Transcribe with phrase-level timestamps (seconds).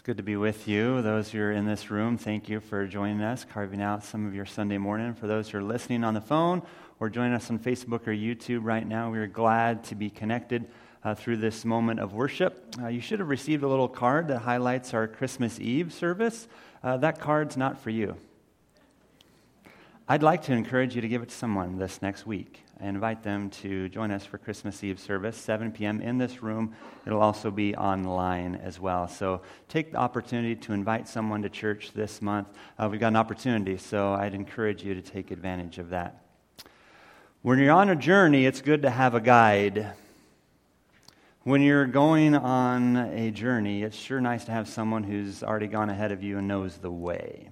[0.00, 1.02] It's good to be with you.
[1.02, 4.34] Those who are in this room, thank you for joining us, carving out some of
[4.34, 5.12] your Sunday morning.
[5.12, 6.62] For those who are listening on the phone
[7.00, 10.70] or joining us on Facebook or YouTube right now, we are glad to be connected
[11.04, 12.74] uh, through this moment of worship.
[12.80, 16.48] Uh, you should have received a little card that highlights our Christmas Eve service.
[16.82, 18.16] Uh, that card's not for you.
[20.08, 23.22] I'd like to encourage you to give it to someone this next week and invite
[23.22, 26.00] them to join us for Christmas Eve service, 7 p.m.
[26.00, 26.74] in this room.
[27.06, 29.06] It'll also be online as well.
[29.08, 32.48] So take the opportunity to invite someone to church this month.
[32.78, 36.24] Uh, we've got an opportunity, so I'd encourage you to take advantage of that.
[37.42, 39.92] When you're on a journey, it's good to have a guide.
[41.42, 45.88] When you're going on a journey, it's sure nice to have someone who's already gone
[45.88, 47.50] ahead of you and knows the way.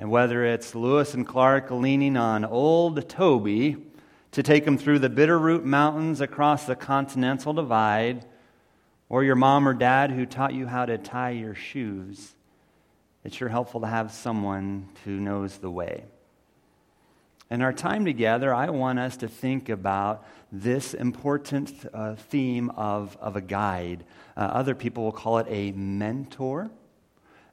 [0.00, 3.76] And whether it's Lewis and Clark leaning on old Toby
[4.32, 8.24] to take them through the Bitterroot Mountains across the Continental Divide,
[9.10, 12.34] or your mom or dad who taught you how to tie your shoes,
[13.24, 16.04] it's sure helpful to have someone who knows the way.
[17.50, 23.18] In our time together, I want us to think about this important uh, theme of,
[23.20, 24.04] of a guide.
[24.34, 26.70] Uh, other people will call it a mentor.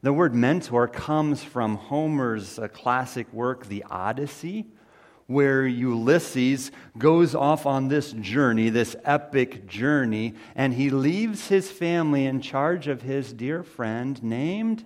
[0.01, 4.67] The word mentor comes from Homer's uh, classic work, The Odyssey,
[5.25, 12.25] where Ulysses goes off on this journey, this epic journey, and he leaves his family
[12.25, 14.85] in charge of his dear friend named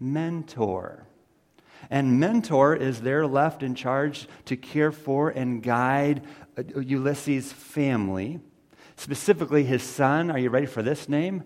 [0.00, 1.06] Mentor.
[1.90, 6.22] And Mentor is there left in charge to care for and guide
[6.56, 8.40] uh, Ulysses' family,
[8.96, 10.30] specifically his son.
[10.30, 11.44] Are you ready for this name?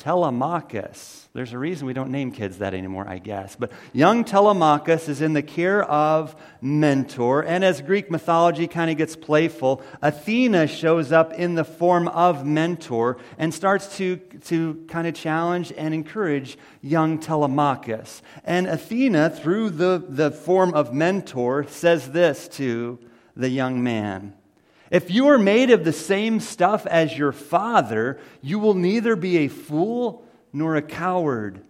[0.00, 1.28] Telemachus.
[1.34, 3.54] There's a reason we don't name kids that anymore, I guess.
[3.54, 7.44] But young Telemachus is in the care of Mentor.
[7.44, 12.46] And as Greek mythology kind of gets playful, Athena shows up in the form of
[12.46, 18.22] Mentor and starts to, to kind of challenge and encourage young Telemachus.
[18.42, 22.98] And Athena, through the, the form of Mentor, says this to
[23.36, 24.32] the young man.
[24.90, 29.38] If you are made of the same stuff as your father, you will neither be
[29.38, 31.62] a fool nor a coward.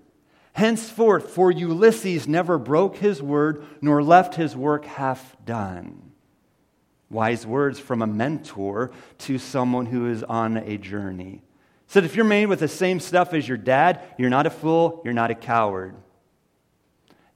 [0.55, 6.13] Henceforth, for Ulysses never broke his word nor left his work half done.
[7.11, 11.43] Wise words from a mentor to someone who is on a journey.
[11.89, 15.03] Said, if you're made with the same stuff as your dad, you're not a fool,
[15.05, 15.95] you're not a coward.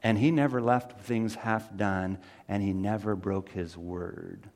[0.02, 2.18] And he never left things half done,
[2.48, 4.48] and he never broke his word.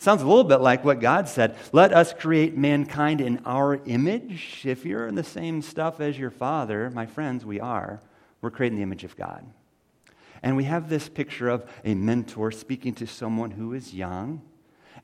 [0.00, 1.58] Sounds a little bit like what God said.
[1.72, 4.62] Let us create mankind in our image.
[4.64, 8.00] If you're in the same stuff as your father, my friends, we are.
[8.40, 9.44] We're creating the image of God.
[10.42, 14.40] And we have this picture of a mentor speaking to someone who is young.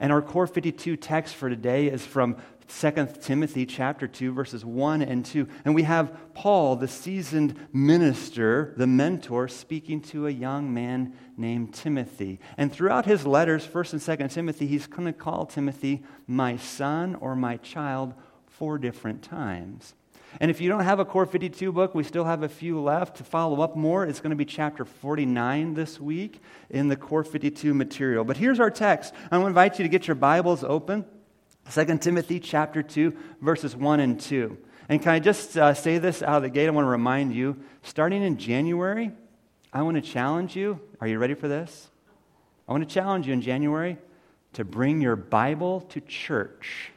[0.01, 5.03] And our core 52 text for today is from 2 Timothy chapter 2 verses 1
[5.03, 10.73] and 2 and we have Paul the seasoned minister the mentor speaking to a young
[10.73, 15.47] man named Timothy and throughout his letters 1st and 2nd Timothy he's going to call
[15.47, 18.15] Timothy my son or my child
[18.47, 19.95] four different times
[20.41, 23.17] and if you don't have a Core 52 book, we still have a few left.
[23.19, 27.25] To follow up more, it's going to be chapter 49 this week in the Core
[27.25, 28.23] 52 material.
[28.23, 29.15] But here's our text.
[29.31, 31.07] I want to invite you to get your Bibles open
[31.73, 34.57] 2 Timothy chapter 2, verses 1 and 2.
[34.89, 36.69] And can I just uh, say this out of the gate?
[36.69, 39.11] I want to remind you, starting in January,
[39.73, 40.81] I want to challenge you.
[41.01, 41.89] Are you ready for this?
[42.69, 43.99] I want to challenge you in January
[44.55, 46.93] to bring your Bible to church.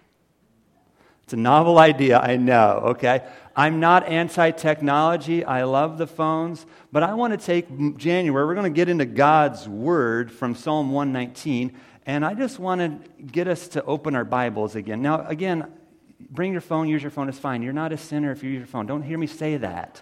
[1.24, 3.24] It's a novel idea, I know, okay?
[3.56, 5.44] I'm not anti technology.
[5.44, 6.66] I love the phones.
[6.92, 10.92] But I want to take January, we're going to get into God's Word from Psalm
[10.92, 11.76] 119.
[12.10, 15.04] And I just want to get us to open our Bibles again.
[15.04, 15.72] Now, again,
[16.20, 17.62] bring your phone, use your phone, it's fine.
[17.62, 18.88] You're not a sinner if you use your phone.
[18.88, 20.02] Don't hear me say that.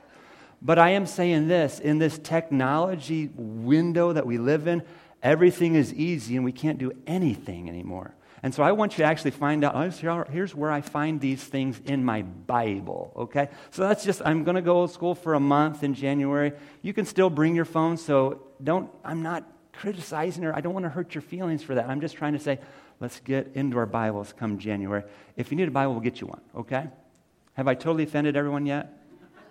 [0.61, 4.83] But I am saying this in this technology window that we live in,
[5.21, 8.15] everything is easy and we can't do anything anymore.
[8.41, 11.81] And so I want you to actually find out here's where I find these things
[11.83, 13.49] in my Bible, okay?
[13.71, 16.53] So that's just, I'm going to go to school for a month in January.
[16.81, 19.43] You can still bring your phone, so don't, I'm not
[19.79, 20.55] criticizing her.
[20.55, 21.89] I don't want to hurt your feelings for that.
[21.89, 22.59] I'm just trying to say,
[22.99, 25.03] let's get into our Bibles come January.
[25.35, 26.87] If you need a Bible, we'll get you one, okay?
[27.53, 28.93] Have I totally offended everyone yet?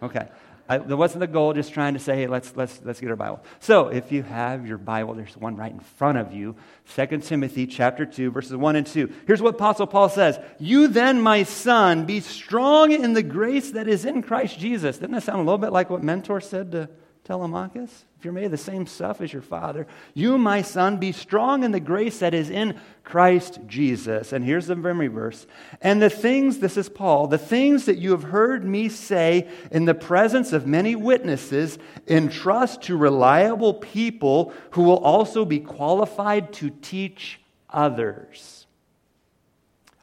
[0.02, 0.28] Okay.
[0.68, 3.16] I, that wasn't the goal, just trying to say, hey, let's, let's, let's get our
[3.16, 3.40] Bible.
[3.60, 6.56] So if you have your Bible, there's one right in front of you.
[6.96, 9.12] 2 Timothy chapter 2, verses 1 and 2.
[9.28, 10.40] Here's what Apostle Paul says.
[10.58, 14.98] You then, my son, be strong in the grace that is in Christ Jesus.
[14.98, 16.88] Didn't that sound a little bit like what Mentor said to
[17.26, 18.04] Telemachus?
[18.18, 21.64] If you're made of the same stuff as your father, you, my son, be strong
[21.64, 24.32] in the grace that is in Christ Jesus.
[24.32, 25.46] And here's the memory verse.
[25.82, 29.84] And the things, this is Paul, the things that you have heard me say in
[29.86, 36.70] the presence of many witnesses, entrust to reliable people who will also be qualified to
[36.70, 38.66] teach others.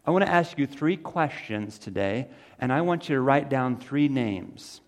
[0.05, 2.27] I want to ask you three questions today,
[2.59, 4.81] and I want you to write down three names.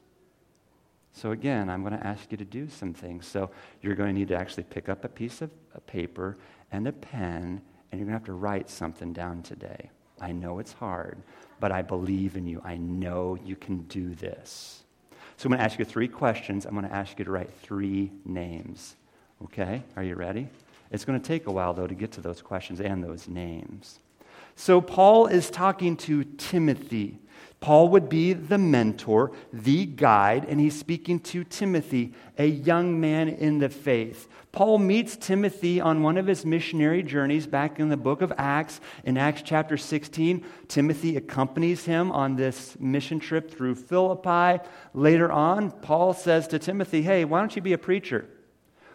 [1.16, 3.26] So, again, I'm going to ask you to do some things.
[3.26, 3.50] So,
[3.82, 6.38] you're going to need to actually pick up a piece of a paper
[6.74, 9.90] and a pen, and you're going to have to write something down today.
[10.20, 11.18] I know it's hard,
[11.62, 12.62] but I believe in you.
[12.66, 14.84] I know you can do this.
[15.38, 16.66] So, I'm going to ask you three questions.
[16.66, 18.98] I'm going to ask you to write three names.
[19.42, 19.84] Okay?
[19.96, 20.50] Are you ready?
[20.92, 24.00] It's going to take a while, though, to get to those questions and those names.
[24.58, 27.20] So, Paul is talking to Timothy.
[27.66, 33.28] Paul would be the mentor, the guide, and he's speaking to Timothy, a young man
[33.28, 34.30] in the faith.
[34.52, 38.82] Paul meets Timothy on one of his missionary journeys back in the book of Acts.
[39.04, 44.64] In Acts chapter 16, Timothy accompanies him on this mission trip through Philippi.
[44.94, 48.28] Later on, Paul says to Timothy, Hey, why don't you be a preacher?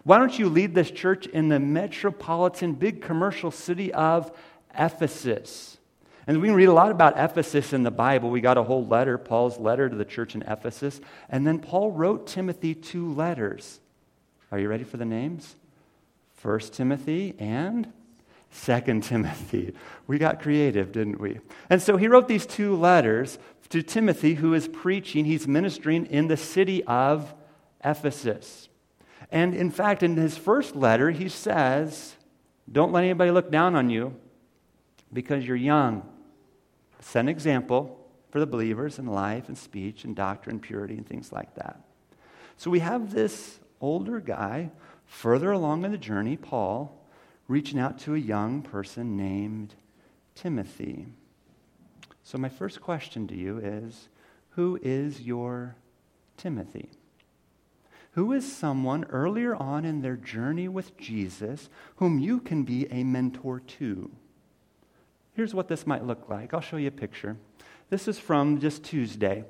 [0.04, 4.30] Why don't you lead this church in the metropolitan, big commercial city of
[4.78, 5.79] Ephesus?
[6.30, 8.30] And we read a lot about Ephesus in the Bible.
[8.30, 11.00] We got a whole letter, Paul's letter to the church in Ephesus.
[11.28, 13.80] And then Paul wrote Timothy two letters.
[14.52, 15.56] Are you ready for the names?
[16.34, 17.92] First Timothy and
[18.48, 19.74] Second Timothy.
[20.06, 21.40] We got creative, didn't we?
[21.68, 23.40] And so he wrote these two letters
[23.70, 27.34] to Timothy, who is preaching, he's ministering in the city of
[27.84, 28.68] Ephesus.
[29.32, 32.14] And in fact, in his first letter, he says,
[32.70, 34.14] Don't let anybody look down on you
[35.12, 36.06] because you're young.
[37.00, 37.96] Set an example
[38.30, 41.80] for the believers in life and speech and doctrine, purity, and things like that.
[42.56, 44.70] So we have this older guy
[45.06, 46.96] further along in the journey, Paul,
[47.48, 49.74] reaching out to a young person named
[50.34, 51.06] Timothy.
[52.22, 54.08] So, my first question to you is
[54.50, 55.74] Who is your
[56.36, 56.90] Timothy?
[58.12, 63.04] Who is someone earlier on in their journey with Jesus whom you can be a
[63.04, 64.10] mentor to?
[65.32, 66.52] Here's what this might look like.
[66.52, 67.36] I'll show you a picture.
[67.88, 69.44] This is from just Tuesday.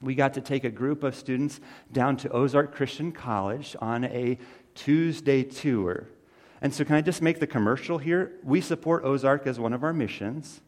[0.00, 1.60] We got to take a group of students
[1.92, 4.38] down to Ozark Christian College on a
[4.74, 6.06] Tuesday tour.
[6.62, 8.32] And so, can I just make the commercial here?
[8.42, 10.60] We support Ozark as one of our missions.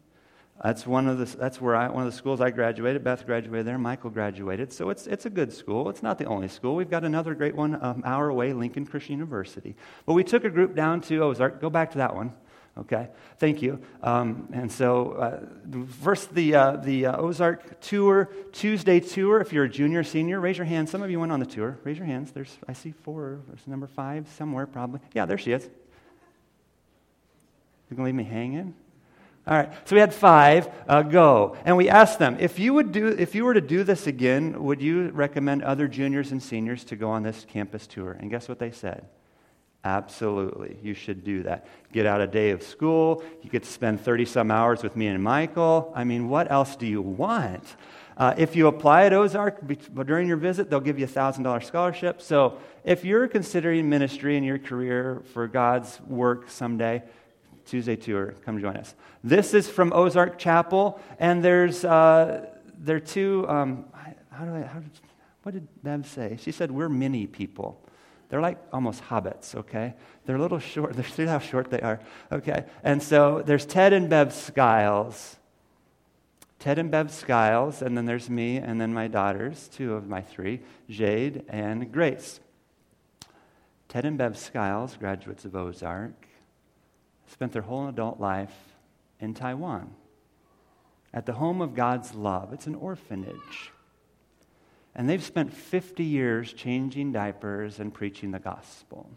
[0.63, 3.03] That's, one of the, that's where I, one of the schools I graduated.
[3.03, 3.77] Beth graduated there.
[3.77, 4.71] Michael graduated.
[4.71, 5.89] So it's, it's a good school.
[5.89, 6.75] It's not the only school.
[6.75, 9.75] We've got another great one um, hour away, Lincoln Christian University.
[10.05, 11.59] But we took a group down to Ozark.
[11.59, 12.33] Go back to that one.
[12.75, 13.79] Okay, thank you.
[14.01, 19.39] Um, and so, uh, first, the, uh, the uh, Ozark tour, Tuesday tour.
[19.41, 20.89] If you're a junior, senior, raise your hand.
[20.89, 21.77] Some of you went on the tour.
[21.83, 22.31] Raise your hands.
[22.31, 23.41] There's, I see four.
[23.47, 25.01] There's number five somewhere, probably.
[25.13, 25.69] Yeah, there she is.
[27.89, 28.73] You're going to leave me hanging?
[29.45, 32.93] All right, so we had five uh, go, and we asked them if you would
[32.93, 36.85] do, if you were to do this again, would you recommend other juniors and seniors
[36.85, 38.17] to go on this campus tour?
[38.17, 39.05] And guess what they said?
[39.85, 40.77] Absolutely.
[40.81, 41.67] You should do that.
[41.91, 43.23] Get out a day of school.
[43.41, 45.91] You get to spend 30 some hours with me and Michael.
[45.93, 47.75] I mean, what else do you want?
[48.15, 49.59] Uh, if you apply at Ozark
[50.05, 52.21] during your visit, they'll give you a $1,000 scholarship.
[52.21, 57.03] So if you're considering ministry in your career for God's work someday,
[57.65, 58.93] Tuesday tour, come join us.
[59.23, 62.45] This is from Ozark Chapel, and there's uh,
[62.77, 63.45] there are two.
[63.47, 63.85] Um,
[64.29, 64.61] how do I?
[64.63, 64.91] How did,
[65.43, 66.37] what did Bev say?
[66.41, 67.81] She said we're mini people.
[68.29, 69.93] They're like almost hobbits, okay?
[70.25, 70.95] They're a little short.
[71.13, 71.99] See how short they are,
[72.31, 72.65] okay?
[72.83, 75.37] And so there's Ted and Bev Skiles.
[76.59, 80.21] Ted and Bev Skiles, and then there's me, and then my daughters, two of my
[80.21, 82.39] three, Jade and Grace.
[83.89, 86.25] Ted and Bev Skiles, graduates of Ozark,
[87.27, 88.55] spent their whole adult life
[89.19, 89.93] in Taiwan
[91.13, 92.53] at the home of God's love.
[92.53, 93.72] It's an orphanage.
[94.95, 99.09] And they've spent 50 years changing diapers and preaching the gospel.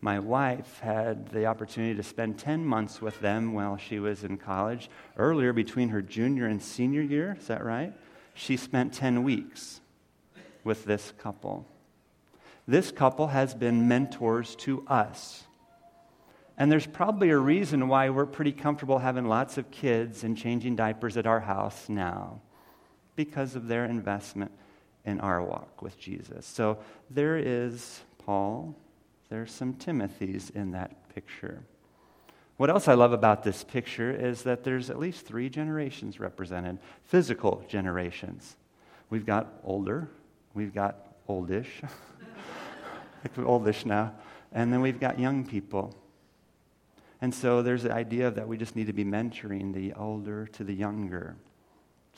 [0.00, 4.38] My wife had the opportunity to spend 10 months with them while she was in
[4.38, 4.88] college.
[5.18, 7.92] Earlier, between her junior and senior year, is that right?
[8.32, 9.80] She spent 10 weeks
[10.64, 11.66] with this couple.
[12.66, 15.44] This couple has been mentors to us.
[16.56, 20.76] And there's probably a reason why we're pretty comfortable having lots of kids and changing
[20.76, 22.40] diapers at our house now
[23.24, 24.50] because of their investment
[25.04, 26.46] in our walk with Jesus.
[26.46, 26.78] So
[27.10, 28.74] there is Paul,
[29.28, 31.62] there's some Timothys in that picture.
[32.56, 36.78] What else I love about this picture is that there's at least three generations represented
[37.04, 38.56] physical generations.
[39.10, 40.08] We've got older,
[40.54, 40.96] we've got
[41.28, 41.82] oldish.
[43.38, 44.14] oldish now.
[44.50, 45.94] And then we've got young people.
[47.20, 50.64] And so there's the idea that we just need to be mentoring the older to
[50.64, 51.36] the younger.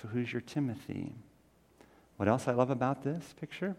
[0.02, 1.14] So who's your Timothy?
[2.16, 3.76] What else I love about this picture?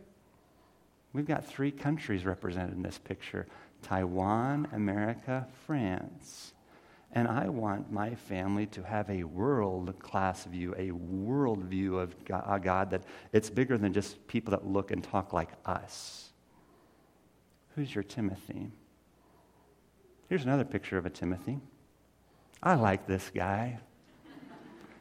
[1.12, 3.46] We've got three countries represented in this picture
[3.82, 6.54] Taiwan, America, France.
[7.12, 12.16] And I want my family to have a world class view, a world view of
[12.26, 13.04] God that
[13.34, 16.32] it's bigger than just people that look and talk like us.
[17.76, 18.72] Who's your Timothy?
[20.30, 21.60] Here's another picture of a Timothy.
[22.64, 23.80] I like this guy.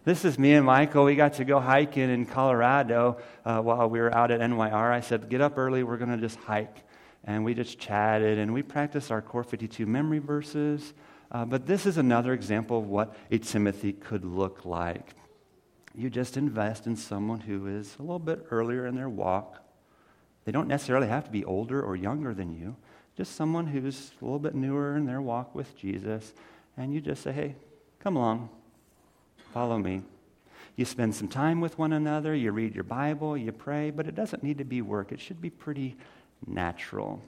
[0.04, 1.04] This is me and Michael.
[1.04, 4.90] We got to go hiking in Colorado uh, while we were out at NYR.
[4.90, 5.84] I said, Get up early.
[5.84, 6.82] We're going to just hike.
[7.22, 10.92] And we just chatted and we practiced our Core 52 memory verses.
[11.30, 15.14] Uh, but this is another example of what a Timothy could look like.
[15.94, 19.64] You just invest in someone who is a little bit earlier in their walk.
[20.44, 22.74] They don't necessarily have to be older or younger than you,
[23.16, 26.32] just someone who's a little bit newer in their walk with Jesus.
[26.76, 27.54] And you just say, Hey,
[28.00, 28.48] come along.
[29.52, 30.02] Follow me.
[30.76, 34.14] You spend some time with one another, you read your Bible, you pray, but it
[34.14, 35.12] doesn't need to be work.
[35.12, 35.96] It should be pretty
[36.46, 37.20] natural.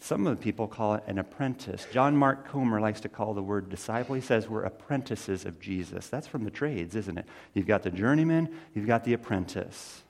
[0.00, 1.86] Some of the people call it an apprentice.
[1.92, 4.14] John Mark Comer likes to call the word disciple.
[4.14, 6.08] He says we're apprentices of Jesus.
[6.08, 7.26] That's from the trades, isn't it?
[7.52, 10.02] You've got the journeyman, you've got the apprentice.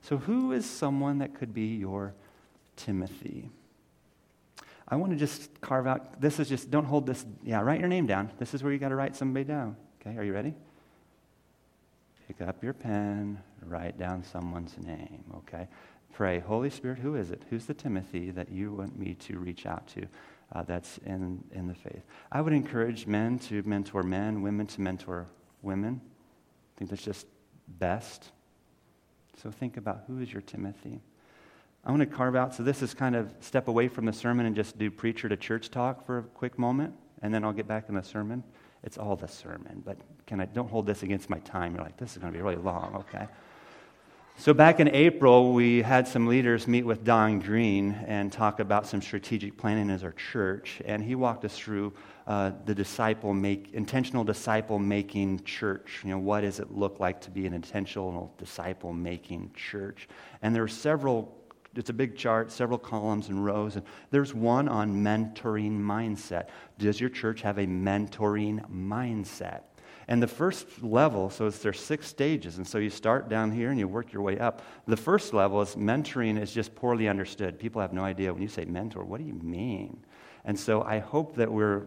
[0.00, 2.14] So, who is someone that could be your
[2.76, 3.50] Timothy?
[4.92, 7.88] I want to just carve out, this is just, don't hold this, yeah, write your
[7.88, 8.30] name down.
[8.38, 9.74] This is where you got to write somebody down.
[9.98, 10.52] Okay, are you ready?
[12.28, 15.66] Pick up your pen, write down someone's name, okay?
[16.12, 17.40] Pray, Holy Spirit, who is it?
[17.48, 20.04] Who's the Timothy that you want me to reach out to
[20.52, 22.02] uh, that's in, in the faith?
[22.30, 25.26] I would encourage men to mentor men, women to mentor
[25.62, 26.02] women.
[26.04, 27.26] I think that's just
[27.66, 28.30] best.
[29.42, 31.00] So think about who is your Timothy.
[31.84, 34.46] I want to carve out, so this is kind of step away from the sermon
[34.46, 37.66] and just do preacher to church talk for a quick moment, and then I'll get
[37.66, 38.44] back in the sermon.
[38.84, 41.74] It's all the sermon, but can I, don't hold this against my time.
[41.74, 43.26] You're like, this is going to be really long, okay?
[44.38, 48.86] So, back in April, we had some leaders meet with Don Green and talk about
[48.86, 50.80] some strategic planning as our church.
[50.84, 51.92] And he walked us through
[52.26, 56.00] uh, the disciple make, intentional disciple making church.
[56.02, 60.08] You know, what does it look like to be an intentional disciple making church?
[60.40, 61.41] And there are several
[61.74, 63.76] it's a big chart, several columns and rows.
[63.76, 66.48] And there's one on mentoring mindset.
[66.78, 69.62] Does your church have a mentoring mindset?
[70.08, 73.70] And the first level, so it's there's six stages, and so you start down here
[73.70, 74.62] and you work your way up.
[74.86, 77.58] The first level is mentoring is just poorly understood.
[77.58, 80.04] People have no idea when you say mentor, what do you mean?
[80.44, 81.86] And so I hope that we're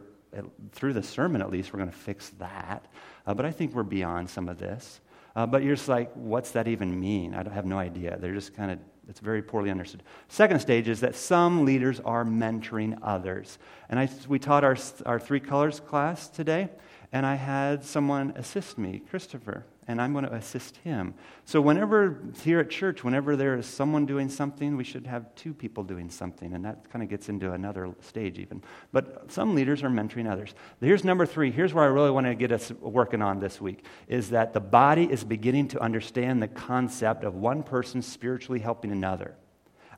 [0.71, 2.85] through the sermon at least we're going to fix that.
[3.25, 5.01] Uh, but I think we're beyond some of this.
[5.35, 7.33] Uh, but you're just like, what's that even mean?
[7.33, 8.17] I have no idea.
[8.19, 10.03] They're just kind of it's very poorly understood.
[10.27, 13.57] Second stage is that some leaders are mentoring others.
[13.89, 16.69] And I, we taught our, our three colors class today,
[17.11, 21.13] and I had someone assist me, Christopher, and I'm going to assist him.
[21.45, 25.53] So, whenever here at church, whenever there is someone doing something, we should have two
[25.53, 28.63] people doing something, and that kind of gets into another stage, even.
[28.91, 30.55] But some leaders are mentoring others.
[30.79, 31.51] Here's number three.
[31.51, 34.59] Here's where I really want to get us working on this week is that the
[34.59, 39.35] body is beginning to understand the concept of one person spiritually helping another.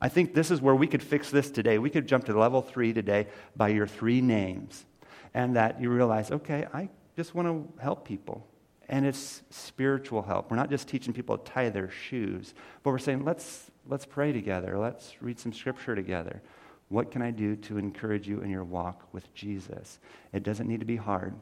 [0.02, 1.80] I think this is where we could fix this today.
[1.80, 4.86] We could jump to level three today by your three names,
[5.34, 8.46] and that you realize, okay, I just want to help people.
[8.90, 10.50] And it's spiritual help.
[10.50, 12.54] We're not just teaching people to tie their shoes,
[12.84, 14.78] but we're saying, let's, let's pray together.
[14.78, 16.42] Let's read some scripture together.
[16.90, 20.00] What can I do to encourage you in your walk with Jesus?
[20.32, 21.36] It doesn't need to be hard.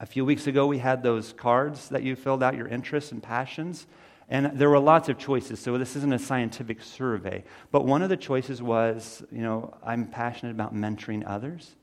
[0.00, 3.22] A few weeks ago, we had those cards that you filled out, your interests and
[3.22, 3.86] passions.
[4.30, 7.44] And there were lots of choices, so this isn't a scientific survey.
[7.70, 11.76] But one of the choices was, you know, I'm passionate about mentoring others.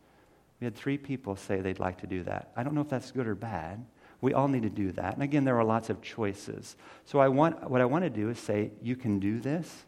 [0.59, 2.51] We had three people say they'd like to do that.
[2.55, 3.85] I don't know if that's good or bad.
[4.21, 5.15] We all need to do that.
[5.15, 6.75] And again, there are lots of choices.
[7.05, 9.83] So I want, what I want to do is say, you can do this.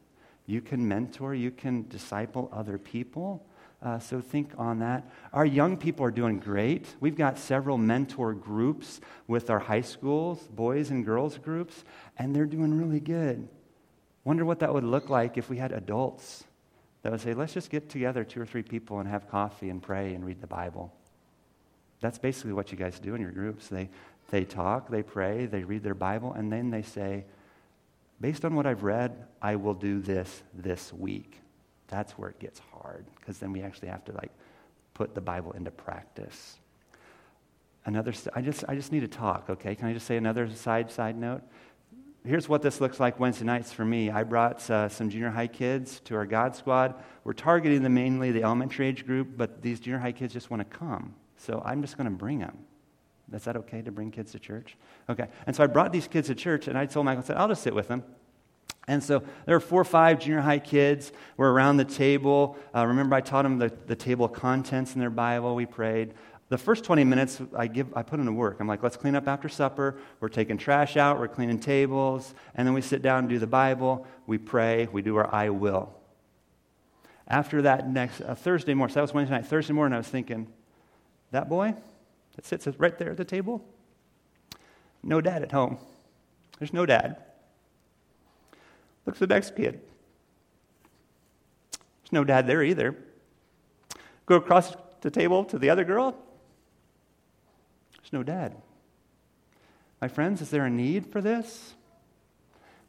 [0.48, 1.34] You can mentor.
[1.36, 3.46] You can disciple other people.
[3.82, 5.10] Uh, so think on that.
[5.34, 6.88] Our young people are doing great.
[7.00, 11.84] We've got several mentor groups with our high schools, boys and girls groups,
[12.18, 13.48] and they're doing really good.
[14.24, 16.46] Wonder what that would look like if we had adults
[17.04, 19.84] that would say, let's just get together, two or three people, and have coffee and
[19.84, 20.94] pray and read the Bible.
[22.04, 23.70] That's basically what you guys do in your groups.
[23.70, 23.90] They,
[24.30, 27.24] they talk, they pray, they read their Bible, and then they say,
[28.20, 31.40] based on what I've read, I will do this this week.
[31.88, 34.32] That's where it gets hard, because then we actually have to like
[34.94, 36.58] put the Bible into practice.
[37.86, 39.74] Another, I just, I just need to talk, okay?
[39.74, 41.42] Can I just say another side, side note?
[42.26, 44.10] here's what this looks like Wednesday nights for me.
[44.10, 46.96] I brought uh, some junior high kids to our God Squad.
[47.24, 50.70] We're targeting the mainly the elementary age group, but these junior high kids just want
[50.70, 51.16] to come.
[51.46, 52.58] So I'm just going to bring them.
[53.34, 54.78] Is that okay to bring kids to church?
[55.10, 55.28] Okay.
[55.46, 57.48] And so I brought these kids to church, and I told Michael, I said, I'll
[57.48, 58.04] just sit with them.
[58.88, 61.12] And so there were four or five junior high kids.
[61.36, 62.58] We're around the table.
[62.76, 65.56] Uh, remember, I taught them the, the table of contents in their Bible.
[65.56, 66.14] We prayed.
[66.50, 68.58] The first 20 minutes, I, give, I put them to work.
[68.60, 69.98] I'm like, let's clean up after supper.
[70.20, 71.20] We're taking trash out.
[71.20, 72.36] We're cleaning tables.
[72.56, 74.06] And then we sit down and do the Bible.
[74.28, 74.88] We pray.
[74.92, 75.94] We do our I will.
[77.28, 79.48] After that next uh, Thursday morning, so that was Wednesday night.
[79.48, 80.48] Thursday morning, I was thinking,
[81.34, 81.76] that boy
[82.36, 83.64] that sits right there at the table,
[85.04, 85.78] no dad at home.
[86.58, 87.18] There's no dad.
[89.06, 89.82] Look at the next kid.
[91.72, 92.96] There's no dad there either.
[94.26, 96.16] Go across the table to the other girl.
[97.98, 98.56] There's no dad.
[100.00, 101.74] My friends, is there a need for this?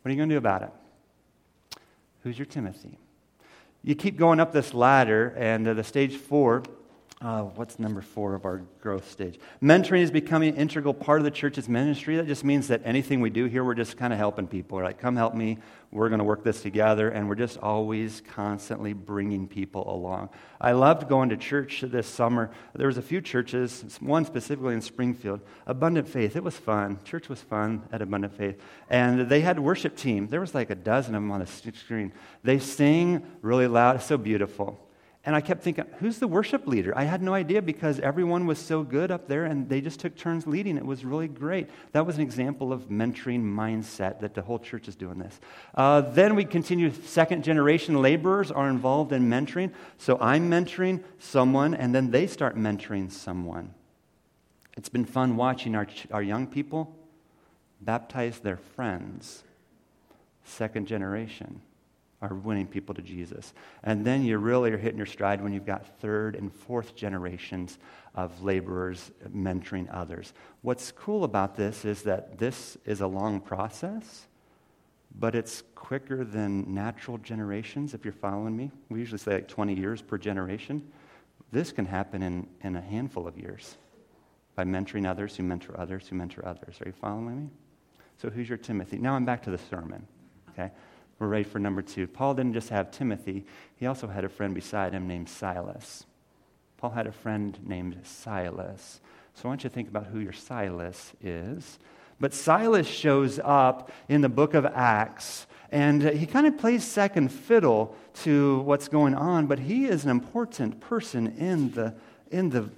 [0.02, 0.70] What are you going to do about it?
[2.22, 2.98] Who's your Timothy?
[3.82, 6.62] You keep going up this ladder, and uh, the stage four
[7.24, 9.38] uh, what's number four of our growth stage?
[9.62, 12.16] Mentoring is becoming an integral part of the church's ministry.
[12.16, 14.76] That just means that anything we do here, we're just kind of helping people.
[14.76, 15.56] We're like, come help me.
[15.90, 17.08] We're going to work this together.
[17.08, 20.28] And we're just always constantly bringing people along.
[20.60, 22.50] I loved going to church this summer.
[22.74, 25.40] There was a few churches, one specifically in Springfield.
[25.66, 26.36] Abundant Faith.
[26.36, 26.98] It was fun.
[27.04, 28.60] Church was fun at Abundant Faith.
[28.90, 30.28] And they had worship team.
[30.28, 32.12] There was like a dozen of them on the screen.
[32.42, 33.96] They sing really loud.
[33.96, 34.83] It's so beautiful.
[35.26, 36.92] And I kept thinking, who's the worship leader?
[36.96, 40.14] I had no idea because everyone was so good up there and they just took
[40.16, 40.76] turns leading.
[40.76, 41.70] It was really great.
[41.92, 45.40] That was an example of mentoring mindset that the whole church is doing this.
[45.74, 49.72] Uh, then we continue, second generation laborers are involved in mentoring.
[49.96, 53.72] So I'm mentoring someone and then they start mentoring someone.
[54.76, 56.94] It's been fun watching our, our young people
[57.80, 59.42] baptize their friends,
[60.44, 61.62] second generation
[62.30, 63.52] are winning people to Jesus.
[63.82, 67.78] And then you really are hitting your stride when you've got third and fourth generations
[68.14, 70.32] of laborers mentoring others.
[70.62, 74.26] What's cool about this is that this is a long process,
[75.18, 78.70] but it's quicker than natural generations, if you're following me.
[78.88, 80.90] We usually say like 20 years per generation.
[81.52, 83.76] This can happen in, in a handful of years
[84.56, 86.80] by mentoring others who mentor others who mentor others.
[86.80, 87.50] Are you following me?
[88.16, 88.96] So, who's your Timothy?
[88.98, 90.06] Now I'm back to the sermon.
[90.50, 90.70] Okay?
[91.18, 92.06] We're ready for number two.
[92.06, 93.44] Paul didn't just have Timothy,
[93.76, 96.04] he also had a friend beside him named Silas.
[96.76, 99.00] Paul had a friend named Silas.
[99.34, 101.78] So I want you to think about who your Silas is.
[102.20, 107.30] But Silas shows up in the book of Acts, and he kind of plays second
[107.30, 111.94] fiddle to what's going on, but he is an important person in the,
[112.30, 112.70] in the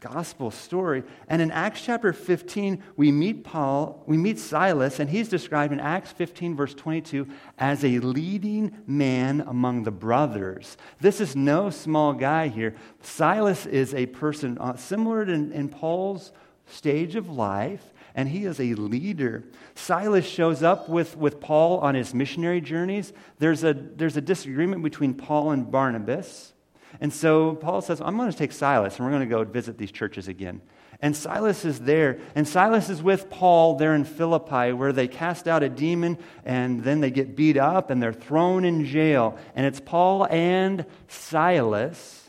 [0.00, 1.02] gospel story.
[1.28, 5.80] And in Acts chapter 15, we meet Paul, we meet Silas, and he's described in
[5.80, 7.26] Acts 15, verse 22,
[7.58, 10.76] as a leading man among the brothers.
[11.00, 12.76] This is no small guy here.
[13.00, 16.32] Silas is a person uh, similar to in, in Paul's
[16.66, 17.92] stage of life.
[18.14, 19.44] And he is a leader.
[19.76, 23.12] Silas shows up with, with Paul on his missionary journeys.
[23.38, 26.52] There's a, there's a disagreement between Paul and Barnabas.
[27.00, 29.78] And so Paul says, I'm going to take Silas and we're going to go visit
[29.78, 30.60] these churches again.
[31.00, 32.18] And Silas is there.
[32.34, 36.82] And Silas is with Paul there in Philippi, where they cast out a demon and
[36.82, 39.38] then they get beat up and they're thrown in jail.
[39.54, 42.28] And it's Paul and Silas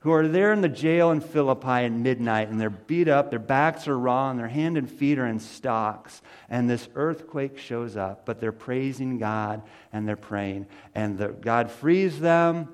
[0.00, 3.38] who are there in the jail in Philippi at midnight and they're beat up, their
[3.38, 6.22] backs are raw, and their hand and feet are in stocks.
[6.48, 10.66] And this earthquake shows up, but they're praising God and they're praying.
[10.94, 12.68] And the, God frees them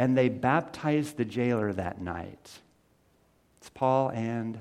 [0.00, 2.60] and they baptized the jailer that night.
[3.58, 4.58] It's Paul and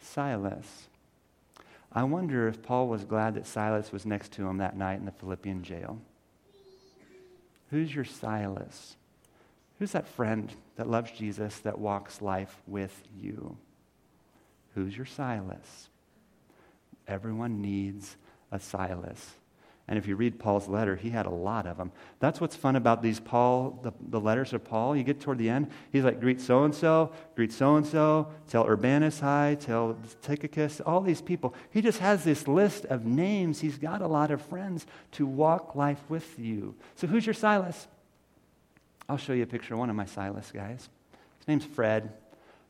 [0.00, 0.88] Silas.
[1.92, 5.04] I wonder if Paul was glad that Silas was next to him that night in
[5.04, 6.00] the Philippian jail.
[7.70, 8.96] Who's your Silas?
[9.78, 13.56] Who's that friend that loves Jesus that walks life with you?
[14.74, 15.90] Who's your Silas?
[17.06, 18.16] Everyone needs
[18.50, 19.30] a Silas.
[19.90, 21.90] And if you read Paul's letter, he had a lot of them.
[22.20, 24.96] That's what's fun about these Paul, the, the letters of Paul.
[24.96, 28.28] You get toward the end, he's like, greet so and so, greet so and so,
[28.46, 31.56] tell Urbanus hi, tell Tychicus, all these people.
[31.72, 33.60] He just has this list of names.
[33.60, 36.76] He's got a lot of friends to walk life with you.
[36.94, 37.88] So who's your Silas?
[39.08, 40.88] I'll show you a picture of one of my Silas guys.
[41.40, 42.12] His name's Fred.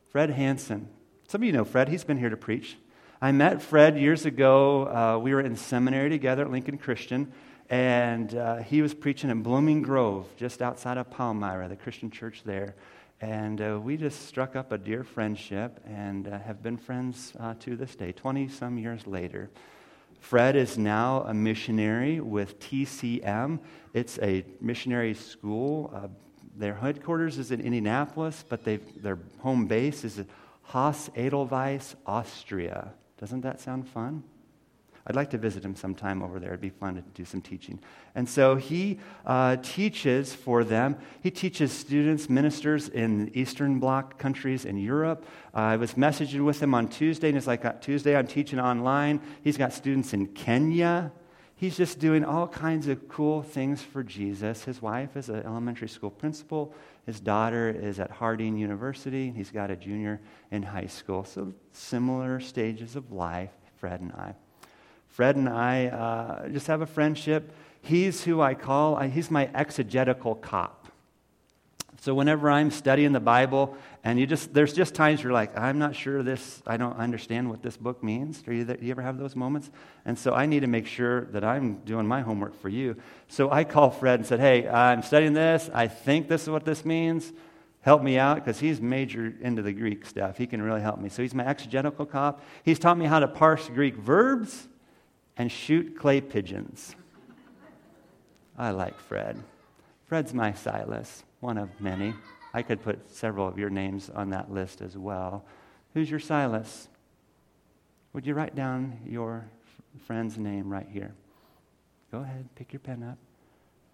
[0.09, 0.89] Fred Hansen.
[1.27, 1.87] Some of you know Fred.
[1.87, 2.77] He's been here to preach.
[3.23, 4.87] I met Fred years ago.
[4.87, 7.31] Uh, we were in seminary together at Lincoln Christian,
[7.69, 12.41] and uh, he was preaching in Blooming Grove, just outside of Palmyra, the Christian church
[12.43, 12.73] there.
[13.21, 17.53] And uh, we just struck up a dear friendship and uh, have been friends uh,
[17.59, 19.51] to this day, 20 some years later.
[20.19, 23.59] Fred is now a missionary with TCM.
[23.93, 25.91] It's a missionary school.
[25.93, 26.07] Uh,
[26.57, 30.25] their headquarters is in Indianapolis, but their home base is at
[30.63, 32.93] Haus Edelweiss, Austria.
[33.21, 34.23] Doesn't that sound fun?
[35.07, 36.49] I'd like to visit him sometime over there.
[36.49, 37.79] It'd be fun to do some teaching.
[38.13, 40.95] And so he uh, teaches for them.
[41.21, 45.25] He teaches students, ministers in Eastern Bloc countries in Europe.
[45.55, 48.59] Uh, I was messaging with him on Tuesday, and it's like uh, Tuesday I'm teaching
[48.59, 49.21] online.
[49.43, 51.11] He's got students in Kenya.
[51.61, 54.63] He's just doing all kinds of cool things for Jesus.
[54.63, 56.73] His wife is an elementary school principal.
[57.05, 59.29] His daughter is at Harding University.
[59.29, 60.19] He's got a junior
[60.49, 61.23] in high school.
[61.23, 64.33] So similar stages of life, Fred and I.
[65.09, 67.53] Fred and I uh, just have a friendship.
[67.79, 70.80] He's who I call, he's my exegetical cop.
[72.01, 75.77] So whenever I'm studying the Bible, and you just, there's just times you're like, I'm
[75.77, 78.41] not sure this, I don't understand what this book means.
[78.41, 79.69] Do you, you ever have those moments?
[80.03, 82.95] And so I need to make sure that I'm doing my homework for you.
[83.27, 85.69] So I call Fred and said, Hey, I'm studying this.
[85.75, 87.31] I think this is what this means.
[87.81, 90.39] Help me out because he's major into the Greek stuff.
[90.39, 91.07] He can really help me.
[91.07, 92.41] So he's my exegetical cop.
[92.63, 94.67] He's taught me how to parse Greek verbs
[95.37, 96.95] and shoot clay pigeons.
[98.57, 99.37] I like Fred.
[100.07, 102.13] Fred's my Silas, one of many.
[102.53, 105.43] I could put several of your names on that list as well.
[105.93, 106.87] Who's your Silas?
[108.13, 109.49] Would you write down your
[110.05, 111.13] friend's name right here?
[112.11, 113.17] Go ahead, pick your pen up.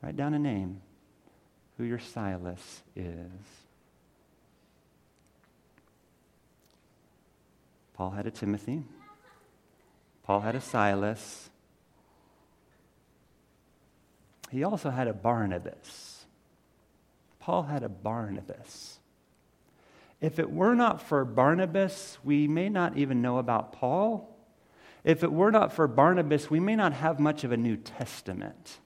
[0.01, 0.81] Write down a name,
[1.77, 3.31] who your Silas is.
[7.93, 8.83] Paul had a Timothy.
[10.23, 11.49] Paul had a Silas.
[14.51, 16.16] He also had a Barnabas.
[17.47, 18.99] Paul had a Barnabas.
[20.19, 24.37] If it were not for Barnabas, we may not even know about Paul.
[25.05, 28.79] If it were not for Barnabas, we may not have much of a New Testament.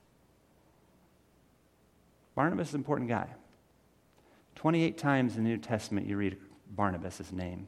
[2.36, 3.30] Barnabas is an important guy.
[4.58, 6.38] 28 times in the New Testament you read
[6.70, 7.68] Barnabas' name.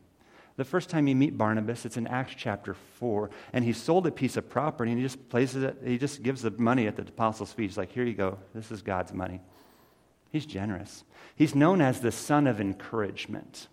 [0.57, 4.11] The first time you meet Barnabas, it's in Acts chapter 4, and he sold a
[4.11, 7.01] piece of property and he just places it, he just gives the money at the
[7.01, 7.63] apostles' feet.
[7.63, 9.41] He's like, Here you go, this is God's money.
[10.33, 11.03] He's generous.
[11.35, 13.67] He's known as the son of encouragement.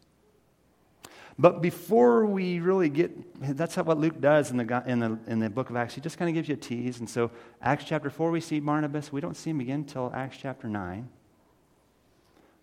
[1.39, 5.49] But before we really get, that's what Luke does in the, in, the, in the
[5.49, 5.95] book of Acts.
[5.95, 7.01] He just kind of gives you a tease.
[7.01, 7.31] And so,
[7.63, 9.11] Acts chapter 4, we see Barnabas.
[9.11, 11.09] We don't see him again until Acts chapter 9.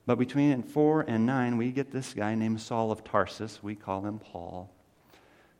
[0.05, 3.63] But between 4 and 9, we get this guy named Saul of Tarsus.
[3.63, 4.69] We call him Paul,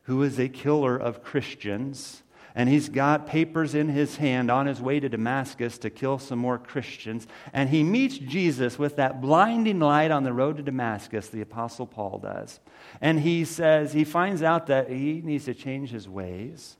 [0.02, 2.22] who is a killer of Christians.
[2.58, 6.40] And he's got papers in his hand on his way to Damascus to kill some
[6.40, 7.28] more Christians.
[7.52, 11.86] And he meets Jesus with that blinding light on the road to Damascus, the Apostle
[11.86, 12.58] Paul does.
[13.00, 16.76] And he says, he finds out that he needs to change his ways.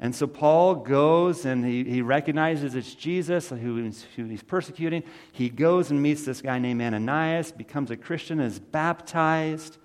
[0.00, 5.02] And so Paul goes and he, he recognizes it's Jesus who he's, who he's persecuting.
[5.30, 9.76] He goes and meets this guy named Ananias, becomes a Christian, is baptized.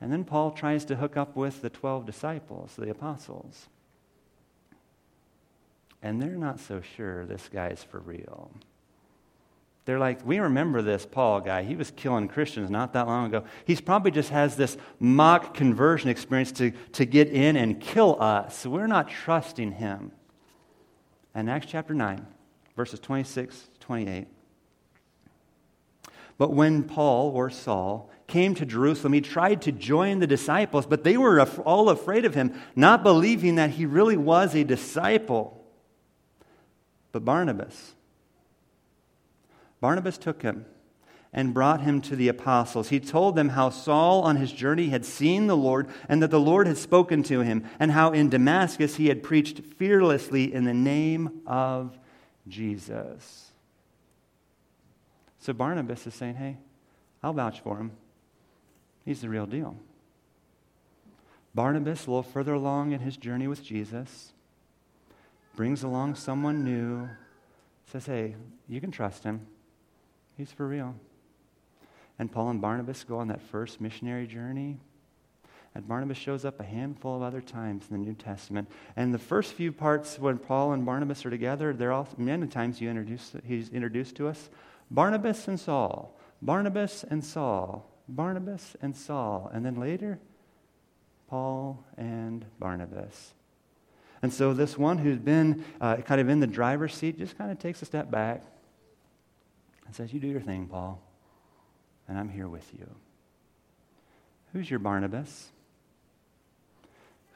[0.00, 3.66] And then Paul tries to hook up with the 12 disciples, the apostles.
[6.04, 8.50] And they're not so sure this guy's for real.
[9.86, 11.62] They're like, we remember this Paul guy.
[11.62, 13.44] He was killing Christians not that long ago.
[13.64, 18.58] He's probably just has this mock conversion experience to, to get in and kill us.
[18.58, 20.12] So we're not trusting him.
[21.34, 22.26] And Acts chapter 9,
[22.76, 24.26] verses 26 to 28.
[26.36, 31.02] But when Paul or Saul came to Jerusalem, he tried to join the disciples, but
[31.02, 35.63] they were all afraid of him, not believing that he really was a disciple.
[37.14, 37.94] But Barnabas,
[39.80, 40.66] Barnabas took him
[41.32, 42.88] and brought him to the apostles.
[42.88, 46.40] He told them how Saul on his journey had seen the Lord and that the
[46.40, 50.74] Lord had spoken to him, and how in Damascus he had preached fearlessly in the
[50.74, 51.96] name of
[52.48, 53.52] Jesus.
[55.38, 56.56] So Barnabas is saying, Hey,
[57.22, 57.92] I'll vouch for him.
[59.04, 59.76] He's the real deal.
[61.54, 64.32] Barnabas, a little further along in his journey with Jesus,
[65.56, 67.08] brings along someone new,
[67.86, 68.36] says, Hey,
[68.68, 69.46] you can trust him.
[70.36, 70.94] He's for real.
[72.18, 74.78] And Paul and Barnabas go on that first missionary journey.
[75.74, 78.70] And Barnabas shows up a handful of other times in the New Testament.
[78.94, 82.80] And the first few parts when Paul and Barnabas are together, they're all many times
[82.80, 84.50] you introduce, he's introduced to us
[84.90, 89.50] Barnabas and Saul, Barnabas and Saul, Barnabas and Saul.
[89.52, 90.20] And then later,
[91.28, 93.34] Paul and Barnabas.
[94.24, 97.52] And so this one who's been uh, kind of in the driver's seat just kind
[97.52, 98.42] of takes a step back
[99.84, 100.98] and says, You do your thing, Paul,
[102.08, 102.88] and I'm here with you.
[104.54, 105.50] Who's your Barnabas?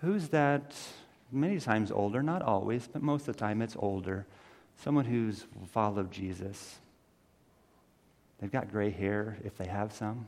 [0.00, 0.74] Who's that
[1.30, 4.26] Many times older, not always, but most of the time it's older.
[4.82, 6.78] Someone who's followed Jesus.
[8.40, 10.26] They've got gray hair if they have some.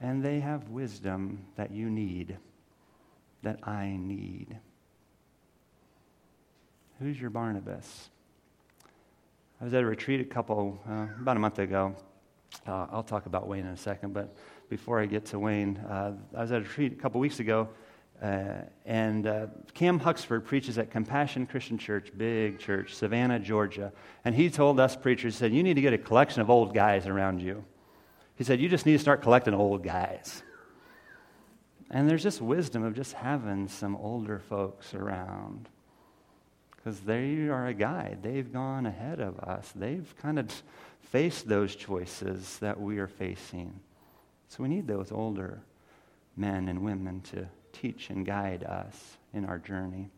[0.00, 2.38] And they have wisdom that you need,
[3.42, 4.58] that I need.
[6.98, 8.08] Who's your Barnabas?
[9.60, 11.94] I was at a retreat a couple, uh, about a month ago.
[12.66, 14.34] Uh, I'll talk about Wayne in a second, but
[14.70, 17.68] before I get to Wayne, uh, I was at a retreat a couple weeks ago,
[18.22, 23.92] uh, and uh, Cam Huxford preaches at Compassion Christian Church, big church, Savannah, Georgia.
[24.24, 26.74] And he told us preachers, he said, You need to get a collection of old
[26.74, 27.64] guys around you.
[28.40, 30.42] He said, You just need to start collecting old guys.
[31.90, 35.68] And there's just wisdom of just having some older folks around
[36.70, 38.20] because they are a guide.
[38.22, 40.50] They've gone ahead of us, they've kind of
[41.02, 43.78] faced those choices that we are facing.
[44.48, 45.60] So we need those older
[46.34, 50.08] men and women to teach and guide us in our journey.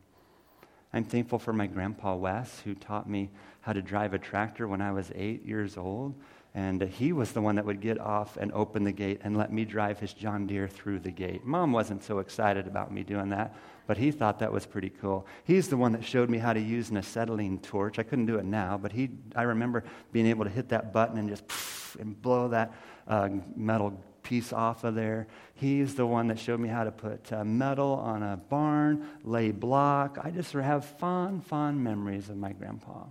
[0.92, 3.30] I'm thankful for my grandpa Wes, who taught me
[3.62, 6.14] how to drive a tractor when I was eight years old.
[6.54, 9.50] And he was the one that would get off and open the gate and let
[9.50, 11.44] me drive his John Deere through the gate.
[11.44, 13.54] Mom wasn't so excited about me doing that,
[13.86, 15.26] but he thought that was pretty cool.
[15.44, 17.98] He's the one that showed me how to use an acetylene torch.
[17.98, 21.16] I couldn't do it now, but he, I remember being able to hit that button
[21.16, 22.74] and just poof, and blow that
[23.08, 25.26] uh, metal piece off of there.
[25.54, 29.50] He's the one that showed me how to put uh, metal on a barn, lay
[29.52, 30.18] block.
[30.22, 33.04] I just have fond, fond memories of my grandpa.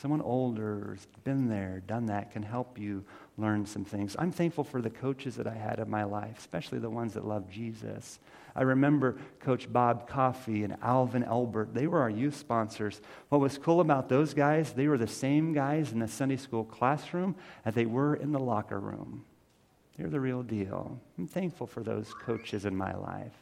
[0.00, 3.04] Someone older, has been there, done that, can help you
[3.36, 4.14] learn some things.
[4.16, 7.26] I'm thankful for the coaches that I had in my life, especially the ones that
[7.26, 8.20] love Jesus.
[8.54, 11.74] I remember Coach Bob Coffey and Alvin Elbert.
[11.74, 13.00] They were our youth sponsors.
[13.28, 16.64] What was cool about those guys, they were the same guys in the Sunday school
[16.64, 17.34] classroom
[17.64, 19.24] as they were in the locker room.
[19.96, 21.00] They're the real deal.
[21.18, 23.34] I'm thankful for those coaches in my life.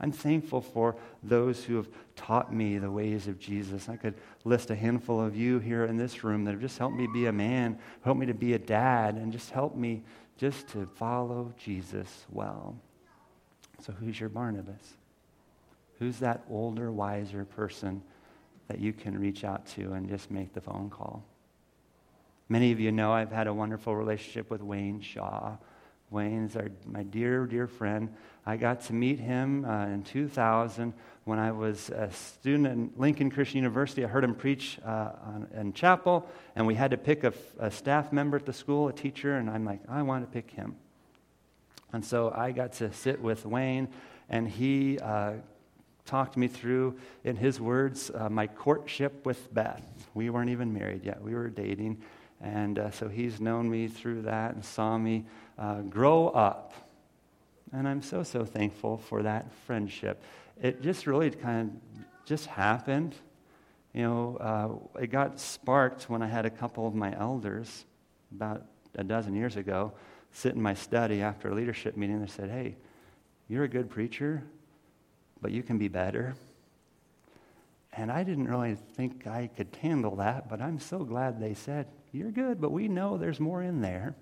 [0.00, 3.88] I'm thankful for those who have taught me the ways of Jesus.
[3.88, 6.96] I could list a handful of you here in this room that have just helped
[6.96, 10.02] me be a man, helped me to be a dad, and just helped me
[10.38, 12.76] just to follow Jesus well.
[13.80, 14.94] So, who's your Barnabas?
[15.98, 18.02] Who's that older, wiser person
[18.68, 21.22] that you can reach out to and just make the phone call?
[22.48, 25.56] Many of you know I've had a wonderful relationship with Wayne Shaw.
[26.10, 28.12] Wayne's our, my dear, dear friend.
[28.44, 30.92] I got to meet him uh, in 2000
[31.24, 34.04] when I was a student at Lincoln Christian University.
[34.04, 37.70] I heard him preach uh, on, in chapel, and we had to pick a, a,
[37.70, 40.74] staff member at the school, a teacher, and I'm like, I want to pick him.
[41.92, 43.88] And so I got to sit with Wayne,
[44.28, 45.34] and he uh,
[46.06, 49.82] talked me through, in his words, uh, my courtship with Beth.
[50.14, 52.02] We weren't even married yet, we were dating.
[52.40, 55.26] And uh, so he's known me through that and saw me
[55.60, 56.72] uh, grow up.
[57.72, 60.20] And I'm so, so thankful for that friendship.
[60.60, 63.14] It just really kind of just happened.
[63.92, 64.36] You know,
[64.96, 67.84] uh, it got sparked when I had a couple of my elders
[68.34, 68.64] about
[68.96, 69.92] a dozen years ago
[70.32, 72.20] sit in my study after a leadership meeting.
[72.20, 72.76] They said, Hey,
[73.48, 74.42] you're a good preacher,
[75.40, 76.34] but you can be better.
[77.92, 81.86] And I didn't really think I could handle that, but I'm so glad they said,
[82.12, 84.14] You're good, but we know there's more in there.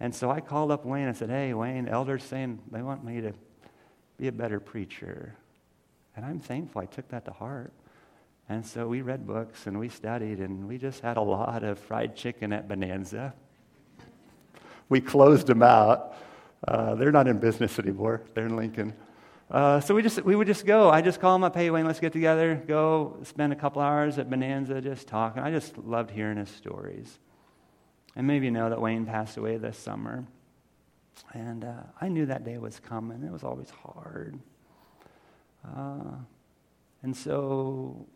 [0.00, 3.20] And so I called up Wayne and said, Hey, Wayne, elders saying they want me
[3.20, 3.32] to
[4.16, 5.36] be a better preacher.
[6.16, 7.72] And I'm thankful I took that to heart.
[8.48, 11.78] And so we read books and we studied and we just had a lot of
[11.78, 13.32] fried chicken at Bonanza.
[14.88, 16.16] we closed them out.
[16.66, 18.22] Uh, they're not in business anymore.
[18.34, 18.92] They're in Lincoln.
[19.50, 20.90] Uh, so we just we would just go.
[20.90, 21.56] I just call him up.
[21.56, 22.62] Hey Wayne, let's get together.
[22.66, 25.42] Go spend a couple hours at Bonanza just talking.
[25.42, 27.18] I just loved hearing his stories.
[28.16, 30.24] And maybe you know that Wayne passed away this summer.
[31.32, 33.22] And uh, I knew that day was coming.
[33.22, 34.38] It was always hard.
[35.64, 36.16] Uh,
[37.02, 38.06] and so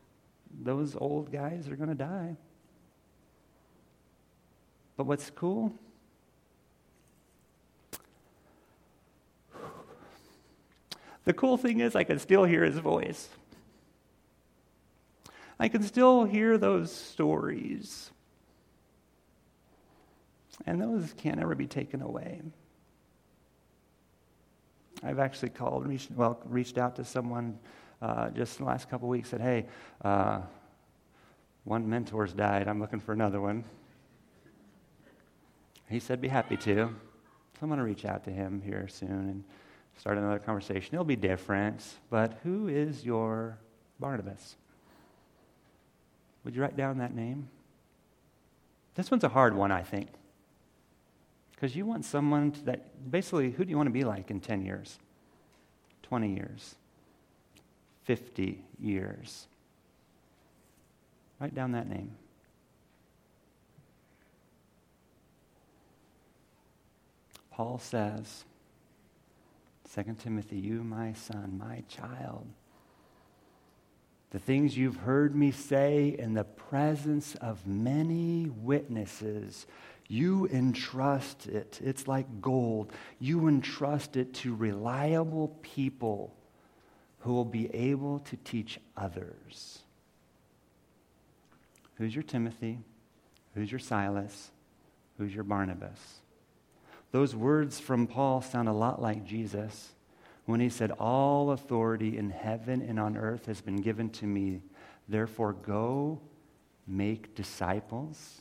[0.62, 2.37] those old guys are going to die.
[4.96, 5.72] But what's cool?
[11.24, 13.28] The cool thing is, I can still hear his voice.
[15.59, 18.11] I can still hear those stories.
[20.67, 22.40] And those can't ever be taken away.
[25.03, 27.59] I've actually called, reached, well, reached out to someone
[28.01, 29.67] uh, just the last couple weeks, said, hey,
[30.03, 30.40] uh,
[31.64, 32.69] one mentor's died.
[32.69, 33.64] I'm looking for another one.
[35.88, 36.75] He said, be happy to.
[36.75, 39.45] So I'm going to reach out to him here soon and
[39.99, 40.95] start another conversation.
[40.95, 43.59] It'll be different, but who is your
[44.01, 44.57] Barnabas?
[46.45, 47.49] Would you write down that name?
[48.95, 50.09] This one's a hard one, I think.
[51.64, 54.66] Because you want someone that, basically, who do you want to be like in 10
[54.66, 54.98] years,
[56.03, 56.74] 20 years,
[58.03, 59.46] 50 years?
[61.40, 62.11] Write down that name.
[67.50, 68.44] Paul says,
[69.94, 72.46] 2 Timothy, you, my son, my child,
[74.33, 79.64] the things you've heard me say in the presence of many witnesses,
[80.09, 81.81] you entrust it.
[81.83, 82.93] It's like gold.
[83.19, 86.35] You entrust it to reliable people
[87.21, 89.79] who will be able to teach others.
[91.97, 92.81] Who's your Timothy?
[93.55, 94.51] Who's your Silas?
[95.17, 96.21] Who's your Barnabas?
[97.12, 99.93] Those words from Paul sound a lot like Jesus
[100.47, 104.61] when he said, All authority in heaven and on earth has been given to me.
[105.09, 106.21] Therefore, go
[106.87, 108.40] make disciples,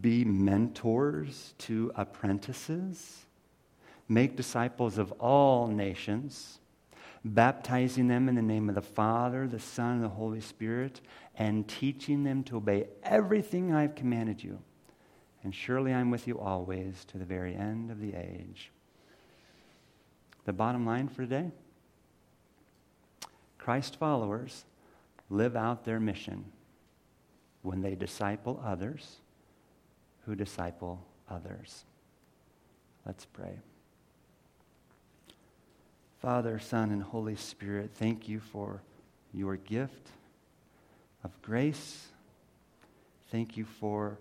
[0.00, 3.26] be mentors to apprentices,
[4.08, 6.58] make disciples of all nations,
[7.24, 11.00] baptizing them in the name of the Father, the Son, and the Holy Spirit,
[11.36, 14.58] and teaching them to obey everything I've commanded you
[15.42, 18.70] and surely I'm with you always to the very end of the age.
[20.44, 21.50] The bottom line for today
[23.58, 24.64] Christ followers
[25.28, 26.46] live out their mission
[27.62, 29.16] when they disciple others
[30.30, 31.84] who disciple others.
[33.04, 33.58] Let's pray.
[36.22, 38.80] Father, Son, and Holy Spirit, thank you for
[39.34, 40.10] your gift
[41.24, 42.06] of grace.
[43.32, 44.18] Thank you for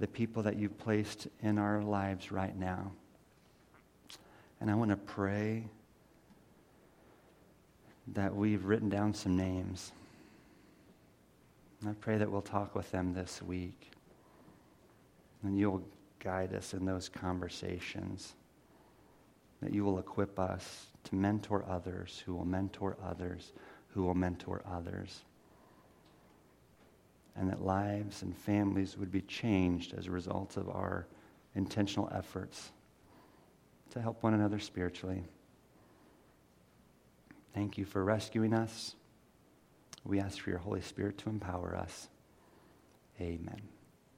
[0.00, 2.90] the people that you've placed in our lives right now.
[4.60, 5.66] And I want to pray
[8.08, 9.92] that we've written down some names.
[11.86, 13.93] I pray that we'll talk with them this week.
[15.44, 15.86] And you'll
[16.18, 18.34] guide us in those conversations.
[19.62, 23.52] That you will equip us to mentor others who will mentor others
[23.94, 25.22] who will mentor others
[27.36, 31.06] and that lives and families would be changed as a result of our
[31.54, 32.70] intentional efforts
[33.90, 35.22] to help one another spiritually.
[37.54, 38.94] Thank you for rescuing us.
[40.04, 42.08] We ask for your Holy Spirit to empower us.
[43.20, 43.62] Amen.